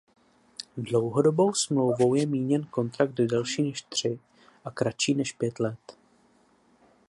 [0.77, 4.19] Dlouhodobou smlouvou je míněn kontrakt delší než tři
[4.65, 5.97] a kratší než pět let.